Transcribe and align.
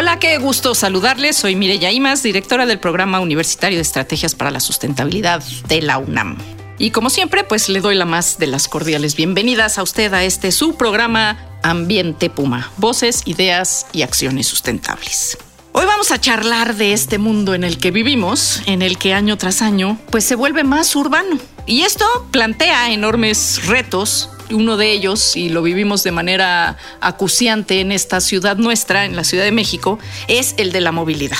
Hola, 0.00 0.18
qué 0.18 0.38
gusto 0.38 0.74
saludarles. 0.74 1.36
Soy 1.36 1.56
Mireya 1.56 1.92
Imas, 1.92 2.22
directora 2.22 2.64
del 2.64 2.78
Programa 2.78 3.20
Universitario 3.20 3.76
de 3.76 3.82
Estrategias 3.82 4.34
para 4.34 4.50
la 4.50 4.58
Sustentabilidad 4.58 5.42
de 5.68 5.82
la 5.82 5.98
UNAM. 5.98 6.38
Y 6.78 6.90
como 6.90 7.10
siempre, 7.10 7.44
pues 7.44 7.68
le 7.68 7.82
doy 7.82 7.96
la 7.96 8.06
más 8.06 8.38
de 8.38 8.46
las 8.46 8.66
cordiales 8.66 9.14
bienvenidas 9.14 9.76
a 9.76 9.82
usted 9.82 10.14
a 10.14 10.24
este 10.24 10.52
su 10.52 10.74
programa 10.76 11.36
Ambiente 11.62 12.30
Puma, 12.30 12.72
voces, 12.78 13.20
ideas 13.26 13.88
y 13.92 14.00
acciones 14.00 14.46
sustentables. 14.46 15.36
Hoy 15.72 15.84
vamos 15.84 16.12
a 16.12 16.18
charlar 16.18 16.76
de 16.76 16.94
este 16.94 17.18
mundo 17.18 17.52
en 17.52 17.62
el 17.62 17.76
que 17.76 17.90
vivimos, 17.90 18.62
en 18.64 18.80
el 18.80 18.96
que 18.96 19.12
año 19.12 19.36
tras 19.36 19.60
año 19.60 19.98
pues 20.08 20.24
se 20.24 20.34
vuelve 20.34 20.64
más 20.64 20.96
urbano. 20.96 21.38
Y 21.66 21.82
esto 21.82 22.06
plantea 22.30 22.90
enormes 22.90 23.66
retos 23.66 24.30
uno 24.52 24.76
de 24.76 24.92
ellos, 24.92 25.36
y 25.36 25.48
lo 25.48 25.62
vivimos 25.62 26.02
de 26.02 26.12
manera 26.12 26.76
acuciante 27.00 27.80
en 27.80 27.92
esta 27.92 28.20
ciudad 28.20 28.56
nuestra, 28.56 29.04
en 29.04 29.16
la 29.16 29.24
Ciudad 29.24 29.44
de 29.44 29.52
México, 29.52 29.98
es 30.28 30.54
el 30.58 30.72
de 30.72 30.80
la 30.80 30.92
movilidad. 30.92 31.38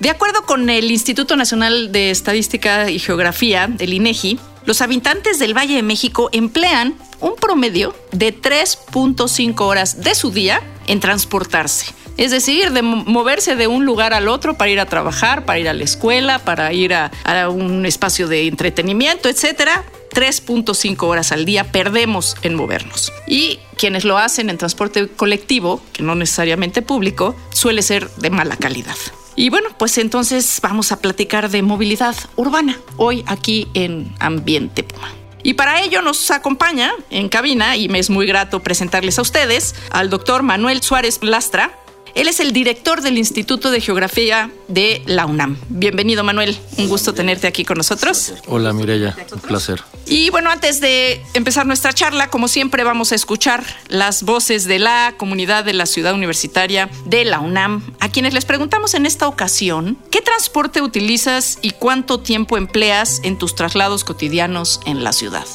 De 0.00 0.10
acuerdo 0.10 0.42
con 0.46 0.70
el 0.70 0.90
Instituto 0.90 1.34
Nacional 1.34 1.90
de 1.90 2.10
Estadística 2.10 2.88
y 2.90 3.00
Geografía, 3.00 3.66
del 3.66 3.94
INEGI, 3.94 4.38
los 4.64 4.80
habitantes 4.80 5.38
del 5.38 5.56
Valle 5.56 5.74
de 5.74 5.82
México 5.82 6.28
emplean 6.32 6.94
un 7.20 7.34
promedio 7.36 7.96
de 8.12 8.38
3.5 8.38 9.60
horas 9.62 10.02
de 10.02 10.14
su 10.14 10.30
día 10.30 10.62
en 10.86 11.00
transportarse. 11.00 11.86
Es 12.16 12.32
decir, 12.32 12.72
de 12.72 12.82
moverse 12.82 13.56
de 13.56 13.66
un 13.66 13.84
lugar 13.84 14.12
al 14.12 14.28
otro 14.28 14.58
para 14.58 14.70
ir 14.70 14.78
a 14.78 14.86
trabajar, 14.86 15.44
para 15.44 15.58
ir 15.58 15.68
a 15.68 15.72
la 15.72 15.84
escuela, 15.84 16.38
para 16.40 16.72
ir 16.72 16.92
a, 16.92 17.10
a 17.24 17.48
un 17.48 17.86
espacio 17.86 18.28
de 18.28 18.46
entretenimiento, 18.46 19.28
etcétera. 19.28 19.84
3.5 20.10 21.02
horas 21.06 21.32
al 21.32 21.44
día 21.44 21.70
perdemos 21.72 22.36
en 22.42 22.54
movernos. 22.54 23.12
Y 23.26 23.58
quienes 23.76 24.04
lo 24.04 24.18
hacen 24.18 24.50
en 24.50 24.58
transporte 24.58 25.08
colectivo, 25.08 25.80
que 25.92 26.02
no 26.02 26.14
necesariamente 26.14 26.82
público, 26.82 27.36
suele 27.50 27.82
ser 27.82 28.10
de 28.16 28.30
mala 28.30 28.56
calidad. 28.56 28.96
Y 29.36 29.50
bueno, 29.50 29.68
pues 29.78 29.98
entonces 29.98 30.58
vamos 30.62 30.90
a 30.90 31.00
platicar 31.00 31.48
de 31.48 31.62
movilidad 31.62 32.16
urbana 32.34 32.78
hoy 32.96 33.22
aquí 33.26 33.68
en 33.74 34.12
Ambiente 34.18 34.82
Puma. 34.82 35.12
Y 35.44 35.54
para 35.54 35.80
ello 35.80 36.02
nos 36.02 36.30
acompaña 36.32 36.92
en 37.10 37.28
cabina, 37.28 37.76
y 37.76 37.88
me 37.88 38.00
es 38.00 38.10
muy 38.10 38.26
grato 38.26 38.60
presentarles 38.60 39.18
a 39.18 39.22
ustedes, 39.22 39.76
al 39.90 40.10
doctor 40.10 40.42
Manuel 40.42 40.82
Suárez 40.82 41.20
Lastra, 41.22 41.78
él 42.18 42.26
es 42.26 42.40
el 42.40 42.52
director 42.52 43.00
del 43.00 43.16
Instituto 43.16 43.70
de 43.70 43.80
Geografía 43.80 44.50
de 44.66 45.02
la 45.06 45.24
UNAM. 45.24 45.56
Bienvenido, 45.68 46.24
Manuel. 46.24 46.58
Un 46.76 46.88
gusto 46.88 47.14
tenerte 47.14 47.46
aquí 47.46 47.64
con 47.64 47.76
nosotros. 47.76 48.32
Hola, 48.48 48.72
Mireya. 48.72 49.16
Un 49.32 49.38
placer. 49.38 49.80
Y 50.04 50.28
bueno, 50.30 50.50
antes 50.50 50.80
de 50.80 51.22
empezar 51.34 51.64
nuestra 51.64 51.92
charla, 51.92 52.28
como 52.28 52.48
siempre, 52.48 52.82
vamos 52.82 53.12
a 53.12 53.14
escuchar 53.14 53.64
las 53.86 54.24
voces 54.24 54.64
de 54.64 54.80
la 54.80 55.14
comunidad 55.16 55.64
de 55.64 55.74
la 55.74 55.86
ciudad 55.86 56.12
universitaria 56.12 56.90
de 57.04 57.24
la 57.24 57.38
UNAM, 57.38 57.94
a 58.00 58.08
quienes 58.08 58.34
les 58.34 58.44
preguntamos 58.44 58.94
en 58.94 59.06
esta 59.06 59.28
ocasión, 59.28 59.96
¿qué 60.10 60.20
transporte 60.20 60.82
utilizas 60.82 61.60
y 61.62 61.70
cuánto 61.70 62.18
tiempo 62.18 62.56
empleas 62.56 63.20
en 63.22 63.38
tus 63.38 63.54
traslados 63.54 64.02
cotidianos 64.02 64.80
en 64.86 65.04
la 65.04 65.12
ciudad? 65.12 65.46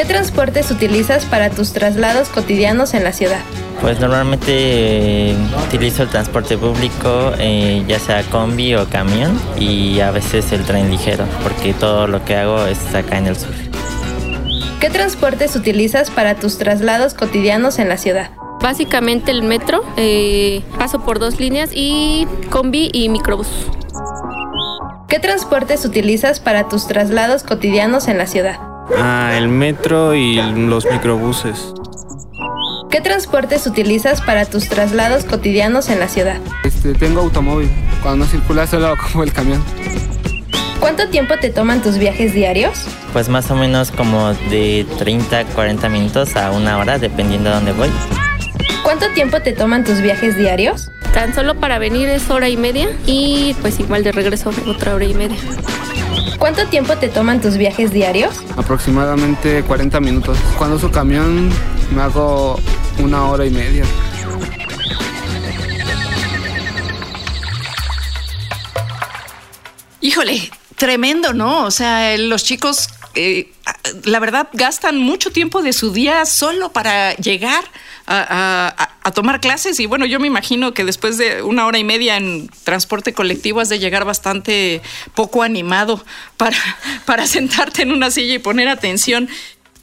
¿Qué 0.00 0.06
transportes 0.06 0.70
utilizas 0.70 1.26
para 1.26 1.50
tus 1.50 1.74
traslados 1.74 2.30
cotidianos 2.30 2.94
en 2.94 3.04
la 3.04 3.12
ciudad? 3.12 3.40
Pues 3.82 4.00
normalmente 4.00 4.48
eh, 4.48 5.36
utilizo 5.68 6.04
el 6.04 6.08
transporte 6.08 6.56
público, 6.56 7.32
eh, 7.38 7.84
ya 7.86 7.98
sea 7.98 8.22
combi 8.22 8.74
o 8.76 8.88
camión, 8.88 9.38
y 9.58 10.00
a 10.00 10.10
veces 10.10 10.52
el 10.52 10.64
tren 10.64 10.90
ligero, 10.90 11.26
porque 11.42 11.74
todo 11.74 12.06
lo 12.06 12.24
que 12.24 12.34
hago 12.34 12.64
es 12.64 12.94
acá 12.94 13.18
en 13.18 13.26
el 13.26 13.36
sur. 13.36 13.50
¿Qué 14.80 14.88
transportes 14.88 15.54
utilizas 15.54 16.08
para 16.08 16.34
tus 16.34 16.56
traslados 16.56 17.12
cotidianos 17.12 17.78
en 17.78 17.90
la 17.90 17.98
ciudad? 17.98 18.30
Básicamente 18.62 19.30
el 19.30 19.42
metro, 19.42 19.84
eh, 19.98 20.62
paso 20.78 21.04
por 21.04 21.18
dos 21.18 21.38
líneas 21.38 21.72
y 21.74 22.26
combi 22.48 22.88
y 22.94 23.10
microbús. 23.10 23.50
¿Qué 25.08 25.18
transportes 25.18 25.84
utilizas 25.84 26.40
para 26.40 26.70
tus 26.70 26.86
traslados 26.86 27.42
cotidianos 27.42 28.08
en 28.08 28.16
la 28.16 28.26
ciudad? 28.26 28.69
Ah, 28.98 29.32
el 29.36 29.48
metro 29.48 30.14
y 30.14 30.36
los 30.36 30.84
microbuses. 30.90 31.72
¿Qué 32.90 33.00
transportes 33.00 33.66
utilizas 33.66 34.20
para 34.20 34.44
tus 34.46 34.68
traslados 34.68 35.24
cotidianos 35.24 35.88
en 35.90 36.00
la 36.00 36.08
ciudad? 36.08 36.38
Este, 36.64 36.92
tengo 36.94 37.20
automóvil. 37.20 37.70
Cuando 38.02 38.24
no 38.24 38.30
circula 38.30 38.66
solo 38.66 38.96
como 39.12 39.22
el 39.22 39.32
camión. 39.32 39.62
¿Cuánto 40.80 41.08
tiempo 41.08 41.34
te 41.40 41.50
toman 41.50 41.82
tus 41.82 41.98
viajes 41.98 42.32
diarios? 42.32 42.86
Pues 43.12 43.28
más 43.28 43.50
o 43.50 43.54
menos 43.54 43.90
como 43.90 44.32
de 44.50 44.86
30 44.98 45.44
40 45.44 45.88
minutos 45.88 46.36
a 46.36 46.50
una 46.50 46.78
hora, 46.78 46.98
dependiendo 46.98 47.50
de 47.50 47.56
dónde 47.56 47.72
voy. 47.72 47.90
¿Cuánto 48.82 49.06
tiempo 49.14 49.40
te 49.40 49.52
toman 49.52 49.84
tus 49.84 50.00
viajes 50.00 50.36
diarios? 50.36 50.90
Tan 51.12 51.34
solo 51.34 51.56
para 51.60 51.78
venir 51.78 52.08
es 52.08 52.30
hora 52.30 52.48
y 52.48 52.56
media 52.56 52.88
y 53.06 53.54
pues 53.60 53.78
igual 53.78 54.02
de 54.04 54.12
regreso 54.12 54.52
otra 54.66 54.94
hora 54.94 55.04
y 55.04 55.14
media. 55.14 55.38
¿Cuánto 56.38 56.66
tiempo 56.66 56.96
te 56.96 57.08
toman 57.08 57.40
tus 57.40 57.56
viajes 57.56 57.92
diarios? 57.92 58.40
Aproximadamente 58.56 59.62
40 59.62 60.00
minutos. 60.00 60.38
Cuando 60.56 60.76
uso 60.76 60.90
camión 60.90 61.50
me 61.94 62.02
hago 62.02 62.58
una 62.98 63.26
hora 63.26 63.44
y 63.46 63.50
media. 63.50 63.84
Híjole, 70.00 70.50
tremendo, 70.76 71.34
¿no? 71.34 71.66
O 71.66 71.70
sea, 71.70 72.16
los 72.16 72.42
chicos, 72.42 72.88
eh, 73.14 73.52
la 74.04 74.20
verdad, 74.20 74.48
gastan 74.52 74.98
mucho 74.98 75.30
tiempo 75.30 75.62
de 75.62 75.72
su 75.72 75.92
día 75.92 76.24
solo 76.26 76.72
para 76.72 77.14
llegar 77.16 77.64
a, 78.06 78.86
tomar 79.14 79.40
clases 79.40 79.80
y 79.80 79.86
bueno, 79.86 80.06
yo 80.06 80.20
me 80.20 80.28
imagino 80.28 80.72
que 80.72 80.84
después 80.84 81.16
de 81.18 81.42
una 81.42 81.66
hora 81.66 81.78
y 81.78 81.84
media 81.84 82.16
en 82.16 82.48
transporte 82.62 83.12
colectivo 83.12 83.60
has 83.60 83.68
de 83.68 83.80
llegar 83.80 84.04
bastante 84.04 84.82
poco 85.14 85.42
animado 85.42 86.04
para, 86.36 86.56
para 87.06 87.26
sentarte 87.26 87.82
en 87.82 87.92
una 87.92 88.10
silla 88.10 88.34
y 88.34 88.38
poner 88.38 88.68
atención. 88.68 89.28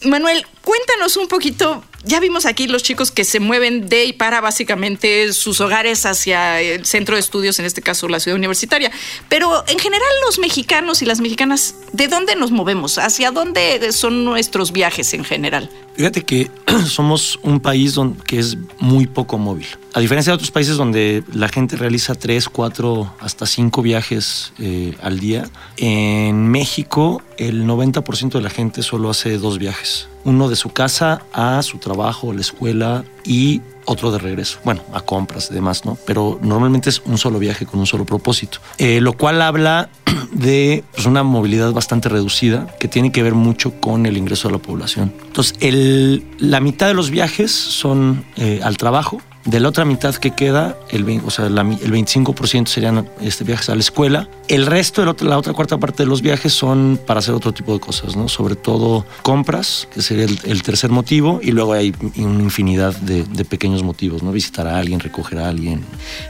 Manuel, 0.04 0.46
cuéntanos 0.62 1.18
un 1.18 1.28
poquito 1.28 1.84
ya 2.04 2.20
vimos 2.20 2.46
aquí 2.46 2.68
los 2.68 2.84
chicos 2.84 3.12
que 3.12 3.24
se 3.24 3.40
mueven 3.40 3.90
de 3.90 4.06
y 4.06 4.14
para 4.14 4.42
básicamente 4.42 5.34
sus 5.34 5.62
hogares 5.62 6.06
hacia 6.06 6.62
el 6.62 6.86
centro 6.86 7.16
de 7.16 7.22
estudios, 7.22 7.60
en 7.60 7.66
este 7.66 7.82
caso 7.82 8.08
la 8.08 8.20
ciudad 8.20 8.38
universitaria. 8.38 8.92
Pero 9.30 9.64
en 9.68 9.80
general 9.80 10.08
los 10.26 10.40
mexicanos 10.40 11.02
y 11.02 11.06
las 11.06 11.20
mexicanas, 11.20 11.76
¿de 11.94 12.08
dónde 12.08 12.36
nos 12.36 12.52
movemos? 12.52 12.98
¿Hacia 12.98 13.32
dónde 13.32 13.92
son 13.92 14.26
nuestros 14.26 14.72
viajes 14.72 15.14
en 15.14 15.24
general? 15.24 15.70
Fíjate 15.96 16.24
que 16.24 16.52
somos 16.86 17.40
un 17.42 17.60
país 17.60 17.96
que 18.26 18.40
es 18.40 18.58
muy 18.80 19.08
poco 19.08 19.38
móvil. 19.38 19.68
A 19.94 20.00
diferencia 20.00 20.32
de 20.32 20.36
otros 20.36 20.52
países 20.52 20.78
donde 20.78 21.24
la 21.34 21.50
gente 21.50 21.76
realiza 21.76 22.14
tres, 22.14 22.50
cuatro, 22.50 23.14
hasta 23.20 23.48
cinco 23.48 23.82
viajes 23.82 24.54
eh, 24.60 24.96
al 25.02 25.20
día, 25.20 25.50
en 25.78 26.50
México 26.50 27.24
el 27.38 27.66
90% 27.66 28.34
de 28.34 28.42
la 28.42 28.50
gente 28.50 28.84
solo 28.84 29.10
hace 29.10 29.38
dos 29.38 29.58
viajes. 29.58 30.08
Uno 30.28 30.50
de 30.50 30.58
su 30.58 30.72
casa 30.72 31.22
a 31.32 31.64
su 31.64 31.78
trabajo, 31.78 32.34
la 32.34 32.42
escuela 32.42 33.06
y 33.24 33.62
otro 33.86 34.12
de 34.12 34.20
regreso. 34.20 34.60
Bueno, 34.66 34.82
a 34.94 35.00
compras 35.00 35.48
y 35.50 35.54
demás, 35.54 35.86
¿no? 35.86 35.98
Pero 36.06 36.38
normalmente 36.42 36.90
es 36.90 37.02
un 37.06 37.18
solo 37.18 37.40
viaje 37.40 37.66
con 37.66 37.80
un 37.80 37.88
solo 37.88 38.04
propósito. 38.04 38.60
Eh, 38.78 39.00
lo 39.00 39.14
cual 39.14 39.42
habla 39.42 39.90
de 40.34 40.84
pues, 40.94 41.06
una 41.06 41.24
movilidad 41.24 41.72
bastante 41.72 42.10
reducida 42.10 42.68
que 42.78 42.90
tiene 42.90 43.14
que 43.14 43.24
ver 43.24 43.36
mucho 43.36 43.80
con 43.80 44.06
el 44.06 44.18
ingreso 44.18 44.50
de 44.50 44.56
la 44.56 44.60
población. 44.60 45.14
Entonces, 45.28 45.56
el, 45.62 46.26
la 46.40 46.60
mitad 46.60 46.88
de 46.88 46.94
los 46.94 47.10
viajes 47.10 47.52
son 47.52 48.26
eh, 48.36 48.60
al 48.62 48.76
trabajo 48.76 49.22
De 49.48 49.60
la 49.62 49.70
otra 49.70 49.86
mitad 49.86 50.14
que 50.16 50.32
queda, 50.32 50.78
el, 50.90 51.22
o 51.26 51.32
sea, 51.32 51.50
la 51.50 51.62
el 51.62 51.92
25% 51.92 52.68
serían 52.68 53.10
este, 53.22 53.46
viajes 53.46 53.70
a 53.70 53.76
la 53.76 53.80
escuela. 53.80 54.28
El 54.50 54.66
resto, 54.66 55.02
el 55.02 55.08
otro- 55.08 55.28
la 55.28 55.38
otra 55.38 55.54
cuarta 55.54 55.78
parte 55.78 56.04
de 56.04 56.08
los 56.10 56.22
viajes 56.22 56.52
son 56.54 57.00
para 57.08 57.20
hacer 57.22 57.34
otro 57.34 57.54
tipo 57.54 57.74
de 57.74 57.80
cosas, 57.80 58.18
¿no? 58.18 58.28
Sobre 58.28 58.56
todo 58.58 59.06
compras, 59.22 59.88
que 59.94 60.02
sería 60.02 60.26
el, 60.26 60.38
el 60.44 60.64
tercer 60.64 60.90
motivo, 60.90 61.40
y 61.42 61.52
luego 61.52 61.72
hay 61.74 61.94
una 62.18 62.44
infinidad 62.44 62.94
de, 62.98 63.24
de 63.24 63.46
pequeños 63.46 63.84
motivos, 63.84 64.22
¿no? 64.22 64.34
Visitar 64.34 64.68
a 64.68 64.78
alguien, 64.78 65.00
recoger 65.00 65.40
a 65.40 65.48
alguien. 65.48 65.82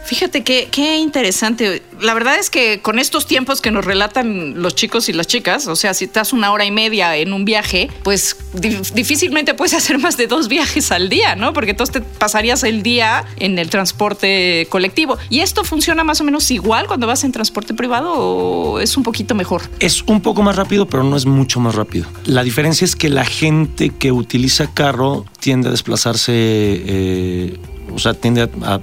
Fíjate 0.05 0.43
qué, 0.43 0.67
qué 0.71 0.97
interesante. 0.97 1.81
La 1.99 2.13
verdad 2.13 2.37
es 2.37 2.51
que 2.51 2.81
con 2.83 2.99
estos 2.99 3.25
tiempos 3.25 3.61
que 3.61 3.71
nos 3.71 3.83
relatan 3.83 4.61
los 4.61 4.75
chicos 4.75 5.09
y 5.09 5.13
las 5.13 5.25
chicas, 5.25 5.67
o 5.67 5.75
sea, 5.75 5.95
si 5.95 6.05
estás 6.05 6.33
una 6.33 6.51
hora 6.51 6.65
y 6.65 6.71
media 6.71 7.15
en 7.17 7.33
un 7.33 7.45
viaje, 7.45 7.89
pues 8.03 8.35
di- 8.53 8.77
difícilmente 8.93 9.55
puedes 9.55 9.73
hacer 9.73 9.97
más 9.97 10.17
de 10.17 10.27
dos 10.27 10.47
viajes 10.47 10.91
al 10.91 11.09
día, 11.09 11.35
¿no? 11.35 11.53
Porque 11.53 11.71
entonces 11.71 11.93
te 11.93 12.01
pasarías 12.01 12.61
el 12.63 12.83
día 12.83 13.06
en 13.37 13.57
el 13.59 13.69
transporte 13.69 14.67
colectivo. 14.69 15.17
¿Y 15.29 15.39
esto 15.41 15.63
funciona 15.63 16.03
más 16.03 16.21
o 16.21 16.23
menos 16.23 16.49
igual 16.51 16.87
cuando 16.87 17.07
vas 17.07 17.23
en 17.23 17.31
transporte 17.31 17.73
privado 17.73 18.13
o 18.13 18.79
es 18.79 18.97
un 18.97 19.03
poquito 19.03 19.35
mejor? 19.35 19.61
Es 19.79 20.03
un 20.03 20.21
poco 20.21 20.41
más 20.43 20.55
rápido, 20.55 20.87
pero 20.87 21.03
no 21.03 21.15
es 21.15 21.25
mucho 21.25 21.59
más 21.59 21.75
rápido. 21.75 22.05
La 22.25 22.43
diferencia 22.43 22.85
es 22.85 22.95
que 22.95 23.09
la 23.09 23.25
gente 23.25 23.89
que 23.89 24.11
utiliza 24.11 24.67
carro 24.73 25.25
tiende 25.39 25.67
a 25.69 25.71
desplazarse, 25.71 26.31
eh, 26.35 27.57
o 27.93 27.99
sea, 27.99 28.13
tiende 28.13 28.41
a, 28.41 28.49
a- 28.63 28.81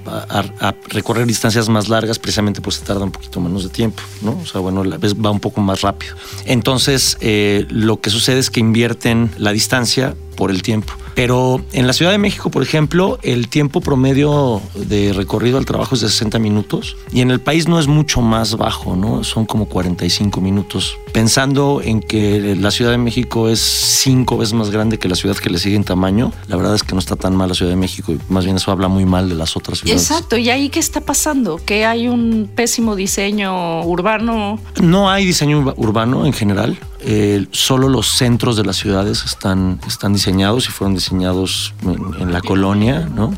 a- 0.59 0.67
a 0.69 0.75
recorrer 0.89 1.25
distancias 1.27 1.69
más 1.69 1.89
largas, 1.89 2.17
precisamente 2.19 2.61
pues 2.61 2.77
se 2.77 2.85
tarda 2.85 3.03
un 3.03 3.11
poquito 3.11 3.39
menos 3.39 3.63
de 3.63 3.69
tiempo, 3.69 4.01
¿no? 4.21 4.39
O 4.41 4.45
sea, 4.45 4.61
bueno, 4.61 4.83
la 4.83 4.97
vez 4.97 5.13
va 5.15 5.29
un 5.31 5.39
poco 5.39 5.61
más 5.61 5.81
rápido. 5.81 6.15
Entonces, 6.45 7.17
eh, 7.21 7.65
lo 7.69 7.99
que 8.01 8.09
sucede 8.09 8.39
es 8.39 8.49
que 8.49 8.59
invierten 8.59 9.29
la 9.37 9.51
distancia 9.51 10.15
por 10.35 10.49
el 10.51 10.61
tiempo. 10.63 10.93
Pero 11.15 11.61
en 11.71 11.87
la 11.87 11.93
Ciudad 11.93 12.11
de 12.11 12.17
México, 12.17 12.51
por 12.51 12.61
ejemplo, 12.61 13.17
el 13.23 13.47
tiempo 13.47 13.79
promedio 13.81 14.61
de 14.75 15.13
recorrido 15.13 15.57
al 15.57 15.65
trabajo 15.65 15.95
es 15.95 16.01
de 16.01 16.09
60 16.09 16.39
minutos 16.39 16.97
y 17.11 17.21
en 17.21 17.31
el 17.31 17.39
país 17.39 17.67
no 17.69 17.79
es 17.79 17.87
mucho 17.87 18.21
más 18.21 18.57
bajo, 18.57 18.95
¿no? 18.97 19.23
Son 19.23 19.45
como 19.45 19.65
45 19.67 20.41
minutos. 20.41 20.97
Pensando 21.13 21.81
en 21.83 22.01
que 22.01 22.55
la 22.59 22.69
Ciudad 22.71 22.91
de 22.91 22.97
México 22.97 23.47
es 23.47 23.59
cinco 23.61 24.37
veces 24.37 24.53
más 24.53 24.69
grande 24.71 24.99
que 24.99 25.07
la 25.07 25.15
ciudad 25.15 25.37
que 25.37 25.49
le 25.49 25.57
sigue 25.57 25.77
en 25.77 25.85
tamaño, 25.85 26.33
la 26.47 26.57
verdad 26.57 26.75
es 26.75 26.83
que 26.83 26.91
no 26.93 26.99
está 26.99 27.15
tan 27.15 27.33
mal 27.35 27.47
la 27.47 27.55
Ciudad 27.55 27.71
de 27.71 27.77
México 27.77 28.11
y 28.11 28.19
más 28.27 28.43
bien 28.43 28.57
eso 28.57 28.71
habla 28.71 28.89
muy 28.89 29.05
mal 29.05 29.29
de 29.29 29.35
las 29.35 29.55
otras 29.55 29.79
ciudades. 29.79 30.01
Exacto, 30.01 30.35
¿y 30.37 30.49
ahí 30.49 30.67
qué 30.67 30.79
está 30.79 30.99
pasando? 30.99 31.61
Que 31.65 31.85
hay 31.85 32.09
un 32.09 32.49
pésimo 32.53 32.95
diseño 32.97 33.83
urbano. 33.85 34.59
No 34.81 35.09
hay 35.09 35.25
diseño 35.25 35.59
urba- 35.61 35.73
urbano 35.77 36.25
en 36.25 36.33
general. 36.33 36.77
Eh, 37.07 37.45
solo 37.51 37.87
los 37.87 38.07
centros 38.07 38.57
de 38.57 38.65
las 38.65 38.77
ciudades 38.77 39.25
están, 39.25 39.79
están 39.87 40.13
diseñados 40.13 40.67
y 40.67 40.71
fueron 40.71 40.95
diseñados 40.95 41.75
en, 41.83 42.33
la 42.33 42.41
colonia, 42.41 43.01
¿no? 43.01 43.31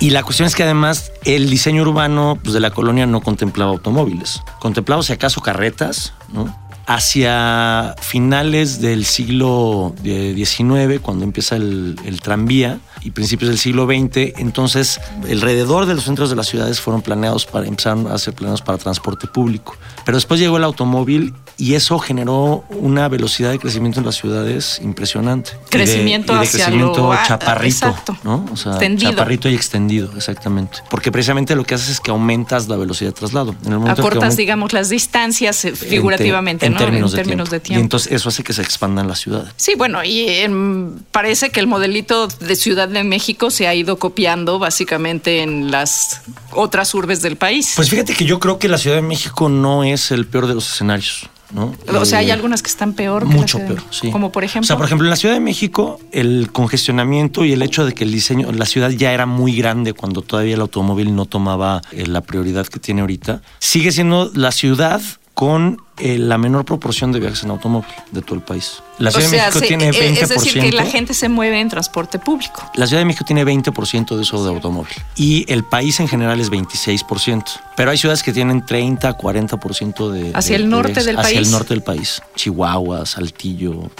Y 0.00 0.08
la 0.10 0.22
cuestión 0.22 0.46
es 0.46 0.54
que 0.54 0.62
además 0.62 1.12
el 1.26 1.50
diseño 1.50 1.82
urbano 1.82 2.38
pues, 2.42 2.54
de 2.54 2.60
la 2.60 2.70
colonia 2.70 3.04
no 3.04 3.20
contemplaba 3.20 3.72
automóviles. 3.72 4.40
Contemplaba 4.58 5.02
si 5.02 5.12
acaso 5.12 5.42
carretas, 5.42 6.14
¿no? 6.32 6.56
Hacia 6.86 7.94
finales 8.00 8.80
del 8.80 9.04
siglo 9.04 9.94
eh, 10.04 10.34
XIX, 10.36 11.00
cuando 11.00 11.24
empieza 11.24 11.56
el, 11.56 11.96
el 12.04 12.20
tranvía, 12.20 12.78
y 13.02 13.12
principios 13.12 13.48
del 13.48 13.58
siglo 13.58 13.86
XX, 13.86 14.38
entonces 14.38 15.00
alrededor 15.28 15.86
de 15.86 15.94
los 15.94 16.04
centros 16.04 16.28
de 16.30 16.36
las 16.36 16.46
ciudades 16.48 16.80
fueron 16.80 17.00
planeados 17.00 17.46
para, 17.46 17.66
empezaron 17.66 18.06
a 18.08 18.18
ser 18.18 18.34
planeados 18.34 18.60
para 18.60 18.76
transporte 18.76 19.26
público. 19.26 19.74
Pero 20.04 20.18
después 20.18 20.38
llegó 20.38 20.58
el 20.58 20.64
automóvil 20.64 21.32
y 21.56 21.74
eso 21.74 21.98
generó 21.98 22.64
una 22.70 23.08
velocidad 23.08 23.50
de 23.50 23.58
crecimiento 23.58 24.00
en 24.00 24.06
las 24.06 24.16
ciudades 24.16 24.80
impresionante. 24.82 25.52
Y 25.52 25.62
de- 25.64 25.70
Crecimiento 25.70 26.32
y 26.32 26.36
de, 26.36 26.42
hacia 26.42 26.64
crecimiento 26.66 27.12
lo- 27.12 27.18
chaparrito, 27.26 27.86
exacto. 27.86 28.16
¿no? 28.22 28.44
O 28.52 28.56
sea, 28.56 28.72
Extendido. 28.72 29.10
chaparrito 29.12 29.48
y 29.48 29.54
extendido, 29.54 30.10
exactamente. 30.16 30.78
Porque 30.90 31.10
precisamente 31.10 31.54
lo 31.54 31.64
que 31.64 31.74
haces 31.76 31.88
es 31.90 32.00
que 32.00 32.10
aumentas 32.10 32.68
la 32.68 32.76
velocidad 32.76 33.10
de 33.10 33.14
traslado. 33.14 33.54
En 33.64 33.72
el 33.72 33.84
que 33.84 33.90
Acortas, 33.90 34.36
digamos, 34.36 34.72
las 34.72 34.88
distancias 34.90 35.64
eh, 35.64 35.74
figurativamente, 35.74 36.68
en 36.72 36.78
términos, 36.78 37.12
en 37.12 37.16
términos 37.16 37.50
de, 37.50 37.56
de 37.56 37.60
tiempo. 37.60 37.80
Y 37.80 37.82
entonces 37.82 38.12
eso 38.12 38.28
hace 38.28 38.42
que 38.42 38.52
se 38.52 38.62
expandan 38.62 39.08
las 39.08 39.20
ciudades. 39.20 39.52
Sí, 39.56 39.74
bueno, 39.76 40.02
y 40.04 40.28
em, 40.28 40.98
parece 41.12 41.50
que 41.50 41.60
el 41.60 41.66
modelito 41.66 42.26
de 42.28 42.56
Ciudad 42.56 42.88
de 42.88 43.04
México 43.04 43.50
se 43.50 43.66
ha 43.68 43.74
ido 43.74 43.98
copiando 43.98 44.58
básicamente 44.58 45.42
en 45.42 45.70
las 45.70 46.22
otras 46.52 46.94
urbes 46.94 47.22
del 47.22 47.36
país. 47.36 47.72
Pues 47.76 47.90
fíjate 47.90 48.14
que 48.14 48.24
yo 48.24 48.38
creo 48.40 48.58
que 48.58 48.68
la 48.68 48.78
Ciudad 48.78 48.96
de 48.96 49.02
México 49.02 49.48
no 49.48 49.84
es 49.84 50.10
el 50.10 50.26
peor 50.26 50.46
de 50.46 50.54
los 50.54 50.70
escenarios, 50.72 51.28
¿no? 51.52 51.74
o 51.88 52.04
sea, 52.04 52.18
hay 52.20 52.28
Eh, 52.28 52.32
algunas 52.32 52.62
que 52.62 52.68
están 52.68 52.92
peor. 52.94 53.22
que 53.26 53.34
Mucho 53.34 53.58
peor, 53.58 53.82
sí. 53.90 54.10
Como 54.10 54.30
por 54.32 54.44
ejemplo. 54.44 54.64
O 54.64 54.68
sea, 54.68 54.76
por 54.76 54.86
ejemplo, 54.86 55.06
en 55.06 55.10
la 55.10 55.16
Ciudad 55.16 55.34
de 55.34 55.40
México, 55.40 56.00
el 56.12 56.50
congestionamiento 56.52 57.44
y 57.44 57.52
el 57.52 57.62
hecho 57.62 57.84
de 57.84 57.92
que 57.92 58.04
el 58.04 58.12
diseño, 58.12 58.50
la 58.52 58.66
ciudad 58.66 58.90
ya 58.90 59.12
era 59.12 59.26
muy 59.26 59.56
grande 59.56 59.92
cuando 59.92 60.22
todavía 60.22 60.54
el 60.54 60.60
automóvil 60.60 61.14
no 61.14 61.26
tomaba 61.26 61.82
eh, 61.92 62.06
la 62.06 62.20
prioridad 62.20 62.66
que 62.66 62.78
tiene 62.78 63.00
ahorita, 63.00 63.42
sigue 63.58 63.92
siendo 63.92 64.30
la 64.34 64.52
ciudad 64.52 65.00
con 65.34 65.78
eh, 66.00 66.18
la 66.18 66.38
menor 66.38 66.64
proporción 66.64 67.12
de 67.12 67.20
viajes 67.20 67.42
en 67.44 67.50
automóvil 67.50 67.90
de 68.10 68.22
todo 68.22 68.34
el 68.36 68.42
país. 68.42 68.82
La 68.98 69.10
o 69.10 69.12
Ciudad 69.12 69.30
de 69.30 69.36
México 69.38 69.58
se- 69.60 69.66
tiene 69.66 69.88
eh, 69.88 69.92
20%. 69.92 70.22
es 70.22 70.28
decir, 70.28 70.60
que 70.60 70.72
la 70.72 70.84
gente 70.84 71.14
se 71.14 71.28
mueve 71.28 71.60
en 71.60 71.68
transporte 71.68 72.18
público. 72.18 72.62
La 72.74 72.86
Ciudad 72.86 73.00
de 73.00 73.04
México 73.06 73.24
tiene 73.26 73.44
20% 73.44 74.14
de 74.14 74.20
uso 74.20 74.42
de 74.44 74.50
automóvil 74.50 74.92
y 75.16 75.50
el 75.52 75.64
país 75.64 76.00
en 76.00 76.08
general 76.08 76.40
es 76.40 76.50
26%. 76.50 77.44
Pero 77.76 77.90
hay 77.90 77.96
ciudades 77.98 78.22
que 78.22 78.32
tienen 78.32 78.64
30, 78.66 79.16
40% 79.16 80.10
de... 80.10 80.32
Hacia 80.34 80.56
de- 80.56 80.62
el 80.64 80.70
norte 80.70 81.02
del 81.04 81.18
hacia 81.18 81.36
país. 81.36 81.46
el 81.46 81.50
norte 81.52 81.74
del 81.74 81.82
país. 81.82 82.22
Chihuahua, 82.36 83.06
Saltillo, 83.06 83.90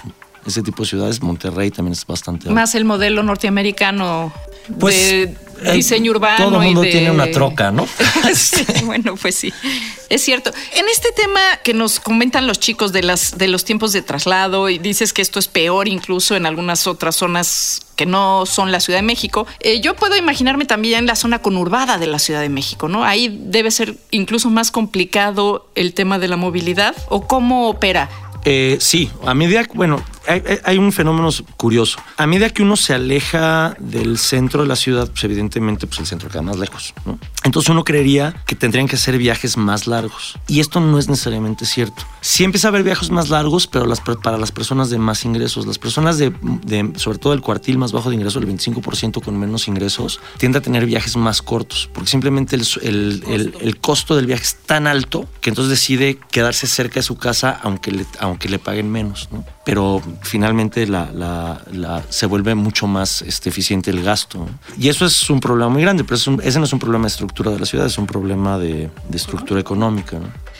ese 0.47 0.62
tipo 0.62 0.82
de 0.82 0.88
ciudades. 0.88 1.23
Monterrey 1.23 1.70
también 1.70 1.93
es 1.93 2.06
bastante 2.06 2.44
alto. 2.49 2.55
Más 2.55 2.75
el 2.75 2.85
modelo 2.85 3.23
norteamericano 3.23 4.32
Pues, 4.79 4.94
de 4.94 5.23
eh, 5.25 5.35
diseño 5.75 6.11
urbano. 6.12 6.45
todo 6.51 6.62
y 6.62 6.67
mundo 6.67 6.83
de- 6.83 6.91
tiene 6.91 7.11
una 7.11 7.31
troca, 7.31 7.71
¿no? 7.71 7.87
Sí, 8.35 8.65
bueno, 8.85 9.17
pues 9.17 9.35
sí, 9.35 9.53
es 10.09 10.23
cierto. 10.23 10.51
En 10.75 10.89
este 10.89 11.11
tema 11.12 11.41
que 11.65 11.75
nos 11.75 11.99
comentan 12.01 12.47
los 12.47 12.61
chicos 12.61 12.93
de, 12.93 13.03
las, 13.03 13.39
de 13.39 13.49
los 13.49 13.65
tiempos 13.65 13.93
de 13.93 14.03
traslado 14.03 14.69
y 14.69 14.79
dices 14.79 15.12
que 15.12 15.23
esto 15.23 15.39
es 15.39 15.49
peor 15.49 15.89
incluso 15.89 16.37
en 16.37 16.47
algunas 16.47 16.87
otras 16.87 17.17
zonas 17.17 17.81
que 17.97 18.07
no 18.07 18.47
son 18.47 18.73
la 18.73 18.81
Ciudad 18.81 18.99
de 19.01 19.03
México, 19.03 19.47
eh, 19.61 19.81
yo 19.81 19.95
puedo 19.97 20.17
imaginarme 20.17 20.65
también 20.65 21.07
la 21.07 21.17
zona 21.17 21.41
conurbada 21.41 21.99
de 21.99 22.07
la 22.07 22.19
Ciudad 22.19 22.41
de 22.41 22.49
México, 22.49 22.89
¿no? 22.89 23.05
Ahí 23.05 23.37
debe 23.43 23.71
ser 23.71 23.97
incluso 24.11 24.49
más 24.49 24.71
complicado 24.71 25.69
el 25.75 25.93
tema 25.95 26.19
de 26.19 26.29
la 26.29 26.37
movilidad 26.37 26.95
o 27.09 27.27
cómo 27.27 27.69
opera. 27.69 28.09
Eh, 28.47 28.79
sí, 28.81 29.11
a 29.27 29.35
medida 29.35 29.65
que, 29.65 29.73
bueno, 29.75 30.03
hay- 30.31 30.59
hay 30.65 30.79
un 30.79 30.93
fenómeno 30.93 31.29
curioso. 31.56 31.99
A 32.17 32.27
medida 32.27 32.50
que 32.50 32.62
uno 32.62 32.77
se 32.77 32.94
aleja 32.94 33.77
del 33.79 34.19
centro 34.19 34.62
de 34.62 34.69
la 34.69 34.77
ciudad, 34.77 35.09
pues 35.11 35.25
evidentemente 35.25 35.87
pues 35.87 36.00
el 36.00 36.06
centro 36.06 36.29
queda 36.29 36.43
más 36.43 36.59
lejos, 36.59 36.94
¿no? 37.05 37.19
Entonces 37.44 37.71
uno 37.71 37.85
creería 37.85 38.35
que 38.47 38.55
tendrían 38.55 38.87
que 38.88 38.97
ser 38.97 39.17
viajes 39.19 39.56
más 39.56 39.87
largos. 39.87 40.38
Y 40.47 40.61
esto 40.61 40.81
no 40.81 40.99
es 40.99 41.09
necesariamente 41.09 41.65
cierto. 41.67 42.05
Sí 42.21 42.44
empieza 42.44 42.69
a 42.69 42.71
haber 42.71 42.82
viajes 42.82 43.11
más 43.11 43.31
largos, 43.31 43.67
pero 43.67 43.87
las, 43.87 44.00
para 44.00 44.38
las 44.38 44.53
personas 44.53 44.91
de 44.91 44.99
más 44.99 45.25
ingresos. 45.25 45.67
Las 45.67 45.79
personas 45.79 46.19
de, 46.19 46.33
de- 46.65 46.93
sobre 46.97 47.19
todo 47.19 47.33
el 47.33 47.41
cuartil 47.41 47.79
más 47.79 47.93
bajo 47.93 48.11
de 48.11 48.17
ingreso, 48.17 48.38
el 48.38 48.47
25% 48.47 49.23
con 49.23 49.38
menos 49.38 49.69
ingresos, 49.69 50.21
tiende 50.38 50.59
a 50.59 50.62
tener 50.62 50.87
viajes 50.87 51.17
más 51.17 51.43
cortos, 51.43 51.88
porque 51.93 52.11
simplemente 52.11 52.56
el, 52.56 52.67
el- 52.83 53.25
el- 53.29 53.55
el 53.61 53.79
costo 53.81 54.17
del 54.17 54.26
viaje 54.26 54.43
es 54.44 54.56
tan 54.67 54.87
alto 54.87 55.26
que 55.41 55.50
entonces 55.50 55.71
decide 55.71 56.19
quedarse 56.31 56.66
cerca 56.66 56.97
de 57.00 57.02
su 57.02 57.16
casa 57.16 57.59
aunque 57.62 57.90
le, 57.93 58.07
aunque 58.21 58.49
le 58.49 58.59
paguen 58.59 58.90
menos, 58.90 59.28
¿no? 59.33 59.45
Pero 59.64 60.02
finalmente 60.23 60.87
la, 60.87 61.11
la- 61.12 61.62
la- 61.73 62.03
se 62.09 62.27
vuelve 62.27 62.55
mucho 62.55 62.87
más 62.87 63.23
este, 63.23 63.49
eficiente 63.49 63.91
el 63.91 64.03
gasto. 64.03 64.49
Y 64.79 64.89
eso 64.89 65.07
es 65.07 65.29
un 65.31 65.41
problema 65.41 65.71
muy 65.71 65.83
grande, 65.83 66.05
pero 66.05 66.17
ese 66.17 66.59
no 66.59 66.65
es 66.65 66.73
un 66.73 66.79
problema 66.79 67.05
de 67.05 67.09
estructura 67.09 67.50
de 67.50 67.59
la 67.59 67.67
ciudad, 67.67 67.87
es 67.87 67.99
un 67.99 68.07
problema 68.07 68.59
de, 68.59 68.91
estructura 69.12 69.61
económica. 69.61 70.19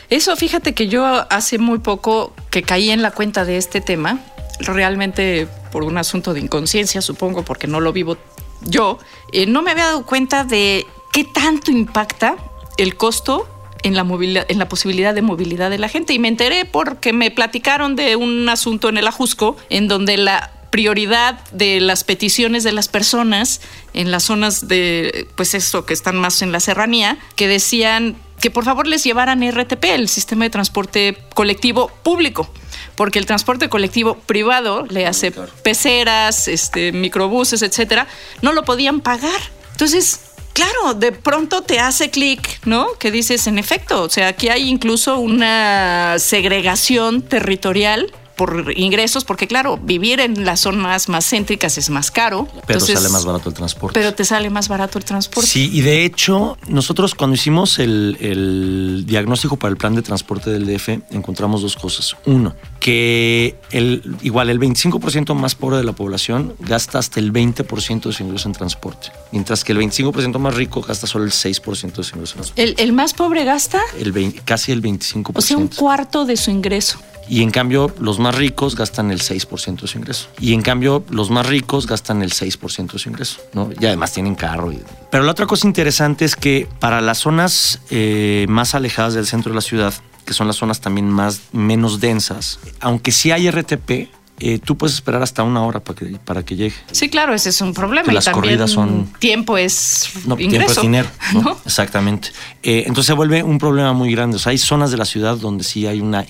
Eso, 0.09 0.35
fíjate 0.35 0.73
que 0.73 0.87
yo 0.87 1.05
hace 1.31 1.57
muy 1.57 1.79
poco 1.79 2.33
que 2.49 2.63
caí 2.63 2.89
en 2.89 3.01
la 3.01 3.11
cuenta 3.11 3.45
de 3.45 3.57
este 3.57 3.81
tema, 3.81 4.19
realmente 4.59 5.47
por 5.71 5.83
un 5.83 5.97
asunto 5.97 6.33
de 6.33 6.41
inconsciencia, 6.41 7.01
supongo, 7.01 7.43
porque 7.43 7.67
no 7.67 7.79
lo 7.79 7.93
vivo 7.93 8.17
yo, 8.63 8.99
eh, 9.31 9.45
no 9.47 9.61
me 9.61 9.71
había 9.71 9.85
dado 9.85 10.05
cuenta 10.05 10.43
de 10.43 10.85
qué 11.11 11.23
tanto 11.23 11.71
impacta 11.71 12.35
el 12.77 12.95
costo 12.95 13.47
en 13.83 13.95
la 13.95 14.03
movilidad, 14.03 14.45
en 14.49 14.59
la 14.59 14.67
posibilidad 14.67 15.13
de 15.13 15.21
movilidad 15.21 15.69
de 15.69 15.77
la 15.77 15.89
gente. 15.89 16.13
Y 16.13 16.19
me 16.19 16.27
enteré 16.27 16.65
porque 16.65 17.13
me 17.13 17.31
platicaron 17.31 17.95
de 17.95 18.15
un 18.15 18.47
asunto 18.49 18.89
en 18.89 18.97
el 18.97 19.07
Ajusco, 19.07 19.57
en 19.69 19.87
donde 19.87 20.17
la 20.17 20.51
prioridad 20.71 21.43
de 21.51 21.81
las 21.81 22.03
peticiones 22.03 22.63
de 22.63 22.71
las 22.71 22.87
personas 22.87 23.61
en 23.93 24.09
las 24.09 24.23
zonas 24.23 24.67
de, 24.67 25.27
pues 25.35 25.53
eso, 25.53 25.85
que 25.85 25.93
están 25.93 26.15
más 26.15 26.41
en 26.41 26.51
la 26.51 26.59
serranía, 26.59 27.17
que 27.35 27.47
decían 27.47 28.15
que 28.39 28.49
por 28.49 28.63
favor 28.63 28.87
les 28.87 29.03
llevaran 29.03 29.47
RTP, 29.47 29.83
el 29.85 30.09
sistema 30.09 30.45
de 30.45 30.49
transporte 30.49 31.17
colectivo 31.35 31.91
público, 32.03 32.51
porque 32.95 33.19
el 33.19 33.25
transporte 33.25 33.69
colectivo 33.69 34.15
privado, 34.15 34.85
le 34.89 35.05
hace 35.05 35.31
peceras, 35.61 36.47
este, 36.47 36.91
microbuses, 36.91 37.61
etcétera, 37.61 38.07
no 38.41 38.53
lo 38.53 38.63
podían 38.63 39.01
pagar. 39.01 39.39
Entonces, 39.73 40.30
claro, 40.53 40.93
de 40.95 41.11
pronto 41.11 41.61
te 41.61 41.79
hace 41.79 42.09
clic, 42.09 42.65
¿no? 42.65 42.87
Que 42.99 43.11
dices, 43.11 43.47
en 43.47 43.59
efecto, 43.59 44.03
o 44.03 44.09
sea, 44.09 44.29
aquí 44.29 44.49
hay 44.49 44.69
incluso 44.69 45.17
una 45.19 46.15
segregación 46.19 47.21
territorial 47.21 48.13
por 48.41 48.73
ingresos, 48.75 49.23
porque 49.23 49.45
claro, 49.45 49.77
vivir 49.77 50.19
en 50.19 50.45
las 50.45 50.61
zonas 50.61 51.09
más 51.09 51.29
céntricas 51.29 51.77
es 51.77 51.91
más 51.91 52.09
caro. 52.09 52.47
Pero 52.65 52.79
entonces- 52.79 52.97
sale 52.97 53.09
más 53.09 53.23
barato 53.23 53.49
el 53.49 53.53
transporte. 53.55 53.99
Pero 53.99 54.15
te 54.15 54.25
sale 54.25 54.49
más 54.49 54.67
barato 54.67 54.97
el 54.97 55.05
transporte. 55.05 55.47
Sí, 55.47 55.69
y 55.71 55.81
de 55.81 56.05
hecho, 56.05 56.57
nosotros 56.67 57.13
cuando 57.13 57.35
hicimos 57.35 57.77
el, 57.77 58.17
el 58.19 59.03
diagnóstico 59.05 59.57
para 59.57 59.69
el 59.69 59.77
plan 59.77 59.93
de 59.93 60.01
transporte 60.01 60.49
del 60.49 60.65
DF, 60.65 60.89
encontramos 61.11 61.61
dos 61.61 61.75
cosas. 61.75 62.15
Uno, 62.25 62.55
que 62.79 63.59
el, 63.69 64.01
igual 64.23 64.49
el 64.49 64.59
25% 64.59 65.35
más 65.35 65.53
pobre 65.53 65.77
de 65.77 65.83
la 65.83 65.93
población 65.93 66.55
gasta 66.61 66.97
hasta 66.97 67.19
el 67.19 67.31
20% 67.31 68.01
de 68.01 68.11
su 68.11 68.23
ingreso 68.23 68.49
en 68.49 68.53
transporte, 68.53 69.11
mientras 69.31 69.63
que 69.63 69.73
el 69.73 69.77
25% 69.77 70.39
más 70.39 70.55
rico 70.55 70.81
gasta 70.81 71.05
solo 71.05 71.25
el 71.25 71.31
6% 71.31 71.93
de 71.95 72.03
su 72.03 72.15
ingreso 72.15 72.33
en 72.37 72.41
transporte. 72.41 72.63
¿El, 72.63 72.73
el 72.79 72.91
más 72.93 73.13
pobre 73.13 73.45
gasta? 73.45 73.79
El 73.99 74.11
20 74.11 74.41
casi 74.45 74.71
el 74.71 74.81
25%. 74.81 75.31
O 75.35 75.41
sea, 75.41 75.57
un 75.57 75.67
cuarto 75.67 76.25
de 76.25 76.37
su 76.37 76.49
ingreso. 76.49 76.97
Y 77.31 77.43
en 77.43 77.51
cambio, 77.51 77.89
los 77.97 78.19
más 78.19 78.35
ricos 78.35 78.75
gastan 78.75 79.09
el 79.09 79.21
6% 79.21 79.79
de 79.79 79.87
su 79.87 79.97
ingreso. 79.97 80.27
Y 80.41 80.53
en 80.53 80.61
cambio, 80.61 81.05
los 81.09 81.29
más 81.29 81.45
ricos 81.45 81.87
gastan 81.87 82.21
el 82.23 82.33
6% 82.33 82.91
de 82.91 82.99
su 82.99 83.07
ingreso, 83.07 83.39
¿no? 83.53 83.69
Y 83.79 83.85
además 83.85 84.11
tienen 84.11 84.35
carro. 84.35 84.69
Pero 85.09 85.23
la 85.23 85.31
otra 85.31 85.45
cosa 85.45 85.65
interesante 85.65 86.25
es 86.25 86.35
que 86.35 86.67
para 86.81 86.99
las 86.99 87.19
zonas 87.19 87.79
eh, 87.89 88.45
más 88.49 88.75
alejadas 88.75 89.13
del 89.13 89.27
centro 89.27 89.51
de 89.51 89.55
la 89.55 89.61
ciudad, 89.61 89.93
que 90.25 90.33
son 90.33 90.45
las 90.45 90.57
zonas 90.57 90.81
también 90.81 91.09
más, 91.09 91.43
menos 91.53 92.01
densas, 92.01 92.59
aunque 92.81 93.13
sí 93.13 93.31
hay 93.31 93.49
RTP, 93.49 94.09
eh, 94.41 94.59
tú 94.59 94.75
puedes 94.77 94.95
esperar 94.95 95.21
hasta 95.21 95.43
una 95.43 95.63
hora 95.63 95.79
para 95.79 95.97
que, 95.99 96.05
para 96.25 96.43
que 96.43 96.55
llegue. 96.55 96.75
Sí, 96.91 97.09
claro, 97.09 97.33
ese 97.33 97.49
es 97.49 97.61
un 97.61 97.73
problema. 97.73 98.05
Que 98.05 98.11
y 98.11 98.13
las 98.15 98.25
también 98.25 98.41
corridas 98.43 98.71
son- 98.71 99.11
tiempo 99.19 99.57
es 99.57 100.09
No, 100.25 100.35
tiempo 100.35 100.71
es 100.71 100.81
dinero. 100.81 101.07
¿no? 101.33 101.41
¿no? 101.41 101.57
Exactamente. 101.65 102.29
Eh, 102.63 102.79
entonces 102.87 103.05
se 103.07 103.13
vuelve 103.13 103.43
un 103.43 103.57
problema 103.57 103.93
muy 103.93 104.11
grande. 104.11 104.35
O 104.37 104.39
sea, 104.39 104.49
hay 104.51 104.57
zonas 104.57 104.91
de 104.91 104.97
la 104.97 105.05
ciudad 105.05 105.37
donde 105.37 105.63
sí 105.63 105.87
hay 105.87 106.01
una 106.01 106.25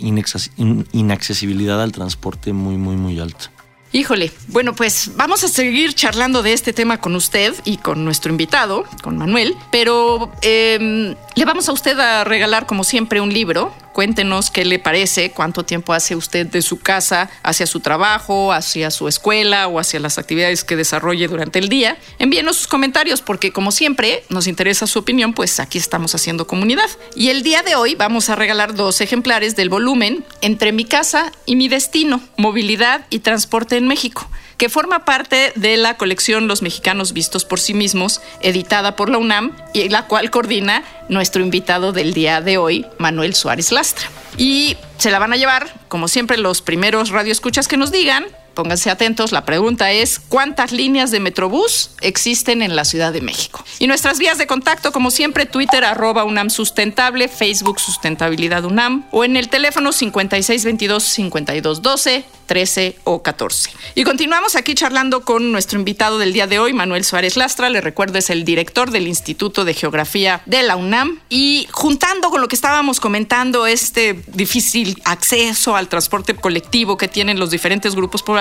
inaccesibilidad 0.93 1.81
al 1.81 1.91
transporte 1.91 2.53
muy, 2.53 2.77
muy, 2.77 2.95
muy 2.95 3.19
alta. 3.19 3.51
Híjole, 3.93 4.31
bueno, 4.47 4.73
pues 4.73 5.11
vamos 5.17 5.43
a 5.43 5.49
seguir 5.49 5.93
charlando 5.93 6.41
de 6.43 6.53
este 6.53 6.71
tema 6.71 6.99
con 7.01 7.13
usted 7.13 7.53
y 7.65 7.75
con 7.75 8.05
nuestro 8.05 8.31
invitado, 8.31 8.85
con 9.03 9.17
Manuel, 9.17 9.53
pero 9.69 10.31
eh, 10.41 11.13
le 11.35 11.45
vamos 11.45 11.67
a 11.67 11.73
usted 11.73 11.99
a 11.99 12.23
regalar, 12.23 12.65
como 12.65 12.85
siempre, 12.85 13.19
un 13.19 13.33
libro. 13.33 13.73
Cuéntenos 13.93 14.51
qué 14.51 14.65
le 14.65 14.79
parece, 14.79 15.31
cuánto 15.31 15.63
tiempo 15.63 15.93
hace 15.93 16.15
usted 16.15 16.47
de 16.47 16.61
su 16.61 16.79
casa 16.79 17.29
hacia 17.43 17.67
su 17.67 17.79
trabajo, 17.79 18.53
hacia 18.53 18.91
su 18.91 19.07
escuela 19.07 19.67
o 19.67 19.79
hacia 19.79 19.99
las 19.99 20.17
actividades 20.17 20.63
que 20.63 20.75
desarrolle 20.75 21.27
durante 21.27 21.59
el 21.59 21.69
día. 21.69 21.97
Envíenos 22.19 22.57
sus 22.57 22.67
comentarios 22.67 23.21
porque, 23.21 23.51
como 23.51 23.71
siempre, 23.71 24.23
nos 24.29 24.47
interesa 24.47 24.87
su 24.87 24.99
opinión, 24.99 25.33
pues 25.33 25.59
aquí 25.59 25.77
estamos 25.77 26.15
haciendo 26.15 26.47
comunidad. 26.47 26.89
Y 27.15 27.29
el 27.29 27.43
día 27.43 27.63
de 27.63 27.75
hoy 27.75 27.95
vamos 27.95 28.29
a 28.29 28.35
regalar 28.35 28.75
dos 28.75 29.01
ejemplares 29.01 29.55
del 29.55 29.69
volumen 29.69 30.23
Entre 30.41 30.71
mi 30.71 30.85
casa 30.85 31.31
y 31.45 31.55
mi 31.55 31.67
destino, 31.67 32.21
movilidad 32.37 33.05
y 33.09 33.19
transporte 33.19 33.77
en 33.77 33.87
México 33.87 34.29
que 34.61 34.69
forma 34.69 35.05
parte 35.05 35.53
de 35.55 35.75
la 35.75 35.97
colección 35.97 36.47
Los 36.47 36.61
Mexicanos 36.61 37.13
Vistos 37.13 37.45
por 37.45 37.59
sí 37.59 37.73
mismos, 37.73 38.21
editada 38.41 38.95
por 38.95 39.09
la 39.09 39.17
UNAM 39.17 39.57
y 39.73 39.89
la 39.89 40.05
cual 40.05 40.29
coordina 40.29 40.83
nuestro 41.09 41.41
invitado 41.41 41.93
del 41.93 42.13
día 42.13 42.41
de 42.41 42.59
hoy, 42.59 42.85
Manuel 42.99 43.33
Suárez 43.33 43.71
Lastra. 43.71 44.07
Y 44.37 44.77
se 44.99 45.09
la 45.09 45.17
van 45.17 45.33
a 45.33 45.37
llevar, 45.37 45.73
como 45.87 46.07
siempre, 46.07 46.37
los 46.37 46.61
primeros 46.61 47.09
radioescuchas 47.09 47.67
que 47.67 47.75
nos 47.75 47.91
digan. 47.91 48.27
Pónganse 48.53 48.89
atentos, 48.89 49.31
la 49.31 49.45
pregunta 49.45 49.91
es 49.91 50.19
¿cuántas 50.19 50.71
líneas 50.71 51.11
de 51.11 51.19
Metrobús 51.21 51.91
existen 52.01 52.61
en 52.61 52.75
la 52.75 52.83
Ciudad 52.83 53.13
de 53.13 53.21
México? 53.21 53.63
Y 53.79 53.87
nuestras 53.87 54.19
vías 54.19 54.37
de 54.37 54.47
contacto, 54.47 54.91
como 54.91 55.09
siempre, 55.09 55.45
Twitter 55.45 55.85
arroba 55.85 56.25
UNAM 56.25 56.49
Sustentable, 56.49 57.29
Facebook 57.29 57.79
Sustentabilidad 57.79 58.65
UNAM 58.65 59.05
o 59.11 59.23
en 59.23 59.37
el 59.37 59.47
teléfono 59.47 59.91
5622-5212, 59.91 62.25
13 62.51 62.97
o 63.05 63.23
14. 63.23 63.71
Y 63.95 64.03
continuamos 64.03 64.57
aquí 64.57 64.75
charlando 64.75 65.23
con 65.23 65.53
nuestro 65.53 65.79
invitado 65.79 66.17
del 66.17 66.33
día 66.33 66.47
de 66.47 66.59
hoy, 66.59 66.73
Manuel 66.73 67.05
Suárez 67.05 67.37
Lastra. 67.37 67.69
Le 67.69 67.79
recuerdo, 67.79 68.17
es 68.17 68.29
el 68.29 68.43
director 68.43 68.91
del 68.91 69.07
Instituto 69.07 69.63
de 69.63 69.73
Geografía 69.73 70.41
de 70.45 70.61
la 70.63 70.75
UNAM. 70.75 71.21
Y 71.29 71.69
juntando 71.71 72.29
con 72.29 72.41
lo 72.41 72.49
que 72.49 72.55
estábamos 72.55 72.99
comentando, 72.99 73.67
este 73.67 74.21
difícil 74.27 75.01
acceso 75.05 75.77
al 75.77 75.87
transporte 75.87 76.35
colectivo 76.35 76.97
que 76.97 77.07
tienen 77.07 77.39
los 77.39 77.51
diferentes 77.51 77.95
grupos 77.95 78.21
poblacionales, 78.21 78.40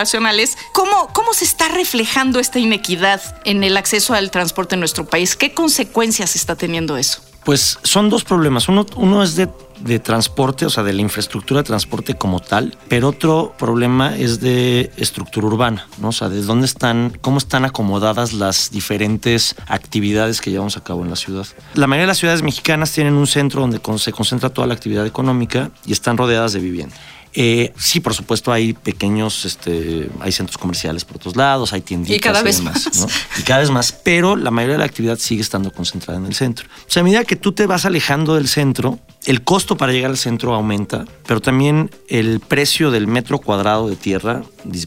¿cómo, 0.73 1.09
cómo 1.12 1.35
se 1.35 1.45
está 1.45 1.69
reflejando 1.69 2.40
esta 2.40 2.59
inequidad 2.59 3.21
en 3.45 3.64
el 3.64 3.76
acceso 3.76 4.14
al 4.14 4.30
transporte 4.30 4.75
en 4.75 4.80
nuestro 4.80 5.04
país? 5.07 5.37
¿Qué 5.37 5.52
consecuencias 5.52 6.37
está 6.37 6.57
teniendo 6.57 6.97
eso? 6.97 7.23
Pues 7.45 7.78
son 7.83 8.11
dos 8.11 8.25
problemas. 8.25 8.69
Uno, 8.69 8.87
uno 8.97 9.23
es 9.23 9.35
de, 9.35 9.49
de 9.80 9.99
transporte, 9.99 10.66
o 10.66 10.71
sea, 10.71 10.83
de 10.83 10.92
la 10.92 11.00
infraestructura 11.00 11.62
de 11.62 11.66
transporte 11.66 12.14
como 12.14 12.40
tal, 12.40 12.76
pero 12.88 13.09
otro 13.09 13.54
problema 13.59 14.16
es 14.16 14.40
de 14.40 14.92
estructura 14.97 15.47
urbana, 15.47 15.88
¿no? 15.99 16.09
O 16.09 16.12
sea, 16.12 16.28
de 16.28 16.42
dónde 16.42 16.66
están, 16.66 17.16
cómo 17.21 17.38
están 17.38 17.64
acomodadas 17.64 18.35
las 18.35 18.71
diferentes 18.71 19.57
actividades 19.66 20.40
que 20.40 20.50
llevamos 20.50 20.76
a 20.76 20.85
cabo 20.85 21.02
en 21.02 21.11
la 21.11 21.16
ciudad. 21.16 21.47
La 21.75 21.87
mayoría 21.87 22.04
de 22.04 22.09
las 22.09 22.19
ciudades 22.19 22.42
mexicanas 22.42 22.92
tienen 22.92 23.14
un 23.14 23.26
centro 23.26 23.62
donde 23.62 23.80
se 23.99 24.12
concentra 24.12 24.50
toda 24.50 24.66
la 24.66 24.75
actividad 24.75 25.07
económica 25.07 25.71
y 25.87 25.92
están 25.92 26.19
rodeadas 26.19 26.52
de 26.52 26.61
vivienda. 26.61 26.97
Eh, 27.32 27.72
sí, 27.78 28.00
por 28.00 28.14
supuesto, 28.14 28.52
hay 28.52 28.72
pequeños, 28.72 29.44
este, 29.44 30.10
hay 30.20 30.32
centros 30.32 30.58
comerciales 30.58 31.04
por 31.04 31.16
otros 31.16 31.37
lados, 31.37 31.72
hay 31.72 31.80
tienditas 31.80 32.16
Y 32.16 32.20
cada 32.20 32.42
vez 32.42 32.58
demás, 32.58 32.87
más. 32.87 32.99
¿no? 32.99 33.06
y 33.38 33.42
cada 33.42 33.60
vez 33.60 33.70
más, 33.70 33.92
pero 33.92 34.34
la 34.34 34.50
mayoría 34.50 34.75
de 34.75 34.78
la 34.80 34.84
actividad 34.87 35.18
sigue 35.18 35.40
estando 35.40 35.72
concentrada 35.72 36.18
en 36.18 36.26
el 36.26 36.34
centro. 36.34 36.66
O 36.68 36.90
sea, 36.90 37.00
a 37.00 37.04
medida 37.04 37.25
que 37.25 37.37
tú 37.37 37.52
te 37.52 37.66
vas 37.66 37.84
alejando 37.84 38.34
del 38.34 38.49
centro, 38.49 38.99
el 39.26 39.42
costo 39.42 39.76
para 39.76 39.92
llegar 39.92 40.10
al 40.10 40.18
centro 40.18 40.54
aumenta, 40.54 41.04
pero 41.26 41.40
también 41.40 41.90
el 42.08 42.40
precio 42.40 42.90
del 42.90 43.06
metro 43.06 43.38
cuadrado 43.38 43.88
de 43.88 43.96
tierra 43.96 44.42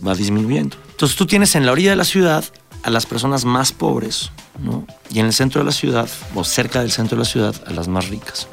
va 0.05 0.15
disminuyendo. 0.15 0.77
Entonces 0.91 1.17
tú 1.17 1.25
tienes 1.25 1.55
en 1.55 1.65
la 1.65 1.71
orilla 1.71 1.91
de 1.91 1.95
la 1.97 2.05
ciudad 2.05 2.43
a 2.83 2.89
las 2.89 3.05
personas 3.05 3.45
más 3.45 3.71
pobres, 3.71 4.31
¿no? 4.59 4.85
Y 5.09 5.19
en 5.19 5.27
el 5.27 5.33
centro 5.33 5.61
de 5.61 5.65
la 5.65 5.71
ciudad, 5.71 6.09
o 6.35 6.43
cerca 6.43 6.81
del 6.81 6.91
centro 6.91 7.15
de 7.15 7.23
la 7.23 7.29
ciudad, 7.29 7.55
a 7.65 7.71
las 7.71 7.87
más 7.87 8.09
ricas. 8.09 8.47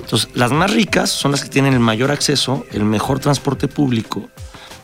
Entonces, 0.00 0.28
las 0.34 0.52
más 0.52 0.70
ricas 0.70 1.10
son 1.10 1.30
las 1.30 1.42
que 1.42 1.48
tienen 1.48 1.72
el 1.74 1.80
mayor 1.80 2.10
acceso, 2.10 2.66
el 2.72 2.84
mejor 2.84 3.18
transporte 3.20 3.68
público. 3.68 4.28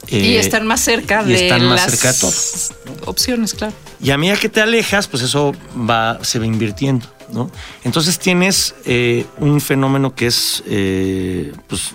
y 0.07 0.17
eh, 0.17 0.41
están 0.41 0.67
más 0.67 0.81
cerca 0.81 1.23
y 1.25 1.29
de 1.29 1.45
están 1.45 1.65
más 1.67 1.83
las 1.83 1.91
cerca 1.91 2.13
de 2.13 2.19
todo. 2.19 3.11
opciones, 3.11 3.55
claro. 3.55 3.75
Y 4.01 4.11
a 4.11 4.19
medida 4.19 4.37
que 4.37 4.49
te 4.49 4.61
alejas, 4.61 5.09
pues 5.09 5.23
eso 5.23 5.55
va, 5.89 6.19
se 6.23 6.39
va 6.39 6.47
invirtiendo, 6.47 7.07
¿no? 7.33 7.51
Entonces 7.85 8.19
tienes 8.19 8.75
eh, 8.85 9.27
un 9.39 9.61
fenómeno 9.61 10.15
que 10.15 10.29
es, 10.29 10.63
eh, 10.67 11.53
pues, 11.67 11.93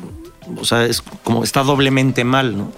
o 0.57 0.65
sea, 0.65 0.85
es 0.85 1.01
como 1.23 1.43
está 1.43 1.63
doblemente 1.63 2.23
mal, 2.23 2.57
¿no? 2.57 2.71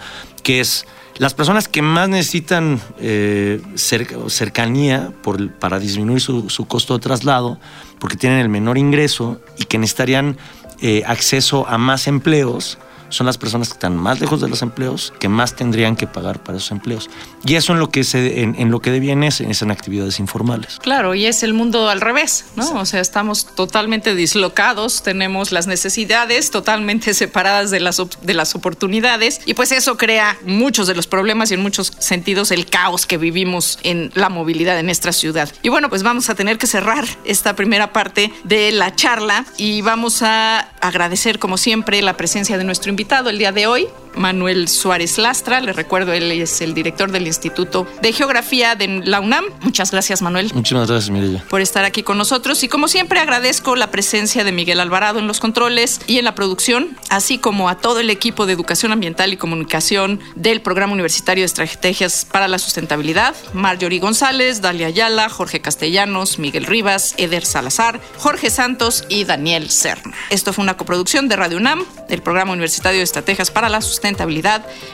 Que 0.44 0.60
es 0.60 0.86
las 1.18 1.34
personas 1.34 1.68
que 1.68 1.82
más 1.82 2.10
necesitan 2.10 2.82
eh, 3.00 3.62
cerca- 3.76 4.18
cercanía 4.30 5.12
para 5.60 5.80
disminuir 5.80 6.20
su, 6.22 6.50
su 6.50 6.66
costo 6.66 6.96
de 6.96 7.00
traslado, 7.02 7.60
porque 8.00 8.18
tienen 8.18 8.40
el 8.40 8.50
menor 8.50 8.78
ingreso 8.78 9.40
y 9.58 9.66
que 9.66 9.78
necesitarían 9.78 10.38
eh, 10.82 11.04
acceso 11.06 11.68
a 11.68 11.78
más 11.78 12.08
empleos, 12.08 12.78
son 13.10 13.26
las 13.26 13.38
personas 13.38 13.70
que 13.70 13.74
están 13.74 13.96
más 13.96 14.20
lejos 14.20 14.42
de 14.42 14.50
los 14.50 14.62
empleos, 14.62 15.14
que 15.20 15.30
más 15.30 15.56
tendrían 15.56 15.96
que 15.96 16.08
pagar 16.08 16.44
para 16.44 16.58
esos 16.58 16.72
empleos. 16.72 17.10
Y 17.46 17.56
eso 17.56 17.74
en 17.74 17.80
lo 17.80 17.90
que, 17.90 18.04
se, 18.04 18.42
en, 18.42 18.56
en 18.58 18.72
lo 18.72 18.82
que 18.82 18.92
deviene 18.92 19.28
es, 19.28 19.42
es 19.42 19.62
en 19.62 19.72
actividades 19.72 20.20
informales. 20.20 20.80
Claro, 20.82 21.16
y 21.16 21.26
es 21.26 21.44
el 21.44 21.54
mundo 21.54 21.90
al 21.90 22.02
revés, 22.02 22.46
¿no? 22.56 22.80
O 22.80 22.86
sea, 22.86 23.00
estamos 23.00 23.56
totalmente 23.56 24.16
dislocados, 24.16 25.04
tenemos 25.04 25.52
las 25.52 25.68
necesidades 25.68 26.52
totalmente 26.52 27.14
separadas 27.14 27.72
de 27.72 27.80
las, 27.80 28.02
de 28.22 28.34
las 28.34 28.56
oportunidades 28.56 29.42
y 29.46 29.54
pues 29.54 29.72
eso 29.72 29.98
crea 29.98 30.38
muchos 30.46 30.88
de 30.88 30.96
los 30.96 31.08
problemas 31.08 31.52
y 31.52 31.54
en 31.54 31.62
muchos 31.62 31.94
sentidos 32.00 32.52
el 32.52 32.66
caos 32.66 33.06
que 33.06 33.18
vivimos 33.18 33.80
en 33.84 34.12
la 34.16 34.30
movilidad 34.30 34.78
en 34.80 34.88
nuestra 34.88 35.14
ciudad. 35.14 35.50
Y 35.62 35.70
bueno, 35.70 35.90
pues 35.90 36.04
vamos 36.04 36.30
a 36.30 36.36
tener 36.36 36.58
que 36.58 36.68
cerrar 36.68 37.06
esta 37.24 37.56
primera 37.56 37.94
parte 37.94 38.34
de 38.44 38.72
la 38.72 38.96
charla 38.96 39.46
y 39.58 39.82
vamos 39.82 40.22
a 40.22 40.60
agradecer 40.82 41.40
como 41.40 41.58
siempre 41.58 42.02
la 42.02 42.18
presencia 42.18 42.58
de 42.58 42.64
nuestro 42.64 42.90
invitado 42.90 43.05
el 43.30 43.38
día 43.38 43.52
de 43.52 43.68
hoy, 43.68 43.88
Manuel 44.16 44.68
Suárez 44.68 45.18
Lastra. 45.18 45.60
Le 45.62 45.74
recuerdo, 45.74 46.14
él 46.14 46.32
es 46.32 46.62
el 46.62 46.74
director 46.74 47.12
del 47.12 47.28
Instituto 47.28 47.88
de 48.02 48.14
Geografía 48.14 48.76
de 48.76 49.02
la 49.06 49.20
UNAM. 49.20 49.46
Muchas 49.62 49.92
gracias, 49.92 50.22
Manuel 50.22 50.52
Muchísimas 50.54 50.90
gracias, 50.90 51.10
Mireya. 51.10 51.44
por 51.50 51.62
estar 51.62 51.86
aquí 51.86 52.04
con 52.04 52.18
nosotros 52.18 52.64
y 52.64 52.68
como 52.68 52.88
siempre 52.88 53.20
agradezco 53.20 53.76
la 53.76 53.92
presencia 53.92 54.44
de 54.44 54.52
Miguel 54.52 54.80
Alvarado 54.80 55.20
en 55.20 55.28
los 55.28 55.40
controles 55.40 56.00
y 56.08 56.18
en 56.18 56.26
la 56.26 56.36
producción, 56.36 56.98
así 57.10 57.38
como 57.38 57.70
a 57.70 57.78
todo 57.78 58.00
el 58.00 58.10
equipo 58.10 58.46
de 58.46 58.54
educación 58.54 58.92
ambiental 58.92 59.34
y 59.34 59.38
comunicación 59.38 60.20
del 60.36 60.62
Programa 60.62 60.94
Universitario 60.94 61.42
de 61.42 61.48
Estrategias 61.48 62.26
para 62.32 62.48
la 62.48 62.60
Sustentabilidad, 62.60 63.36
Marjorie 63.54 64.00
González, 64.00 64.62
Dalia 64.62 64.88
Ayala, 64.88 65.30
Jorge 65.30 65.62
Castellanos, 65.62 66.40
Miguel 66.40 66.66
Rivas, 66.66 67.16
Eder 67.18 67.46
Salazar, 67.46 68.00
Jorge 68.18 68.50
Santos 68.50 69.04
y 69.10 69.24
Daniel 69.26 69.70
Serna. 69.70 70.14
Esto 70.30 70.54
fue 70.54 70.64
una 70.64 70.78
coproducción 70.78 71.28
de 71.28 71.36
Radio 71.36 71.58
UNAM, 71.58 71.84
del 72.10 72.22
Programa 72.22 72.54
Universitario 72.54 73.00
de 73.00 73.04
Estrategias 73.04 73.52
para 73.52 73.70
la 73.70 73.82
Sustentabilidad, 73.82 74.05